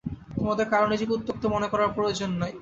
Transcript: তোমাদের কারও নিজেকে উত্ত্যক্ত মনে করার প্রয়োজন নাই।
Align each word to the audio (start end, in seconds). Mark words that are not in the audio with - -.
তোমাদের 0.35 0.65
কারও 0.69 0.87
নিজেকে 0.87 1.15
উত্ত্যক্ত 1.17 1.43
মনে 1.45 1.67
করার 1.71 1.93
প্রয়োজন 1.97 2.29
নাই। 2.41 2.51